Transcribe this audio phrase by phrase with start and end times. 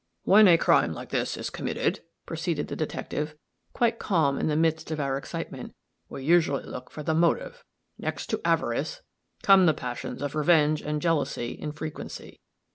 [0.23, 3.35] "When a crime like this is committed," proceeded the detective,
[3.71, 5.75] quite calm in the midst of our excitement,
[6.09, 7.63] "we usually look for the motive.
[7.99, 9.03] Next to avarice
[9.43, 12.39] come the passions of revenge and jealousy in frequency.